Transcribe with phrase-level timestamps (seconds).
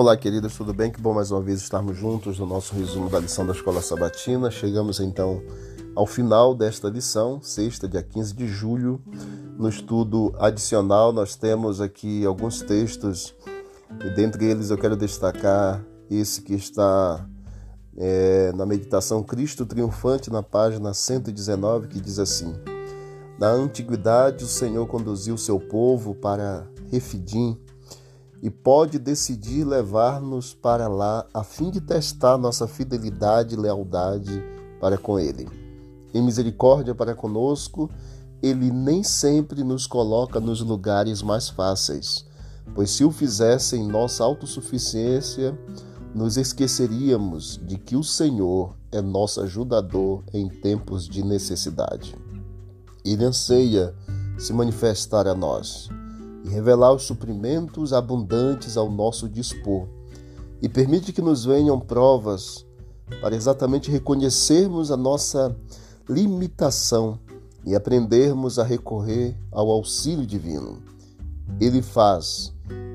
[0.00, 0.92] Olá, queridos, tudo bem?
[0.92, 4.48] Que bom mais uma vez estarmos juntos no nosso resumo da lição da Escola Sabatina.
[4.48, 5.42] Chegamos então
[5.92, 9.02] ao final desta lição, sexta, dia 15 de julho.
[9.58, 13.34] No estudo adicional, nós temos aqui alguns textos,
[14.04, 17.26] e dentre eles eu quero destacar esse que está
[17.96, 22.54] é, na meditação Cristo Triunfante, na página 119, que diz assim:
[23.36, 27.58] Na antiguidade, o Senhor conduziu seu povo para Refidim
[28.42, 34.42] e pode decidir levar-nos para lá a fim de testar nossa fidelidade e lealdade
[34.80, 35.48] para com Ele.
[36.14, 37.90] Em misericórdia para conosco,
[38.42, 42.24] Ele nem sempre nos coloca nos lugares mais fáceis,
[42.74, 45.58] pois se o fizesse em nossa autossuficiência,
[46.14, 52.16] nos esqueceríamos de que o Senhor é nosso ajudador em tempos de necessidade.
[53.04, 53.94] Ele anseia
[54.38, 55.90] se manifestar a nós
[56.48, 59.86] revelar os suprimentos abundantes ao nosso dispor,
[60.60, 62.66] e permite que nos venham provas
[63.20, 65.56] para exatamente reconhecermos a nossa
[66.08, 67.18] limitação
[67.64, 70.82] e aprendermos a recorrer ao auxílio divino.
[71.60, 72.52] Ele faz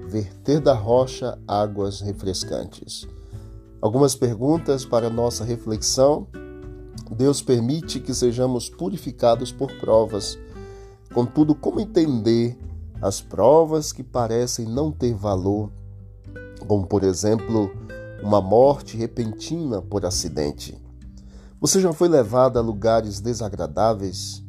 [0.07, 3.07] verter da rocha águas refrescantes.
[3.81, 6.27] Algumas perguntas para nossa reflexão.
[7.11, 10.37] Deus permite que sejamos purificados por provas.
[11.13, 12.57] Contudo, como entender
[13.03, 15.69] as provas que parecem não ter valor,
[16.65, 17.69] como por exemplo,
[18.23, 20.81] uma morte repentina por acidente?
[21.59, 24.41] Você já foi levado a lugares desagradáveis?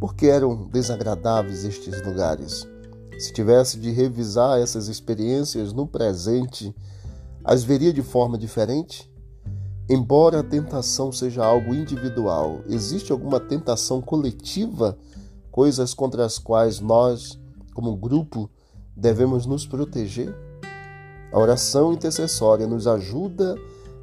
[0.00, 2.66] Por que eram desagradáveis estes lugares?
[3.16, 6.74] Se tivesse de revisar essas experiências no presente,
[7.44, 9.08] as veria de forma diferente?
[9.88, 14.98] Embora a tentação seja algo individual, existe alguma tentação coletiva,
[15.52, 17.38] coisas contra as quais nós,
[17.74, 18.48] como grupo,
[18.96, 20.34] devemos nos proteger?
[21.30, 23.54] A oração intercessória nos ajuda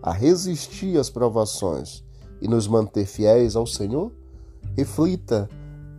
[0.03, 2.03] a resistir às provações
[2.41, 4.11] e nos manter fiéis ao Senhor?
[4.77, 5.49] Reflita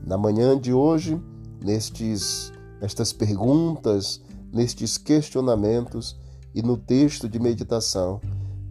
[0.06, 1.20] na manhã de hoje
[1.64, 2.52] nestes
[2.82, 4.20] nestas perguntas,
[4.52, 6.16] nestes questionamentos
[6.52, 8.20] e no texto de meditação,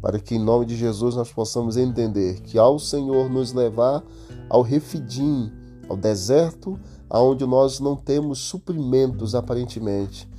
[0.02, 4.04] para que em nome de Jesus nós possamos entender que ao Senhor nos levar
[4.50, 5.50] ao refidim,
[5.88, 6.78] ao deserto,
[7.12, 10.30] aonde nós não temos suprimentos aparentemente,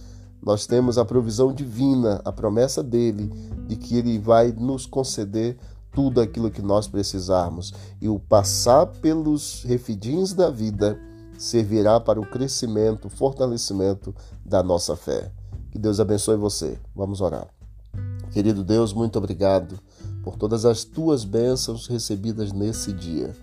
[0.42, 3.30] nós temos a provisão divina, a promessa dele
[3.68, 5.58] de que ele vai nos conceder
[5.92, 7.74] tudo aquilo que nós precisarmos.
[8.00, 10.98] E o passar pelos refidins da vida
[11.38, 15.30] servirá para o crescimento, fortalecimento da nossa fé.
[15.70, 16.78] Que Deus abençoe você.
[16.96, 17.46] Vamos orar.
[18.32, 19.78] Querido Deus, muito obrigado
[20.24, 23.36] por todas as tuas bênçãos recebidas nesse dia.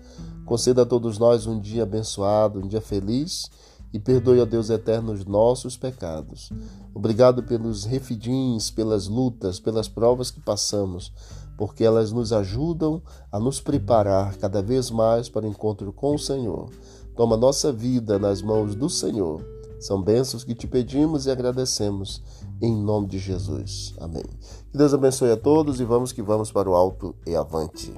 [0.50, 3.48] Conceda a todos nós um dia abençoado, um dia feliz
[3.92, 6.50] e perdoe, a Deus eterno, os nossos pecados.
[6.92, 11.12] Obrigado pelos refidins, pelas lutas, pelas provas que passamos
[11.56, 13.00] porque elas nos ajudam
[13.30, 16.68] a nos preparar cada vez mais para o encontro com o Senhor.
[17.14, 19.44] Toma nossa vida nas mãos do Senhor.
[19.78, 22.22] São bênçãos que te pedimos e agradecemos
[22.60, 23.94] em nome de Jesus.
[24.00, 24.24] Amém.
[24.72, 27.92] Que Deus abençoe a todos e vamos que vamos para o alto e avante.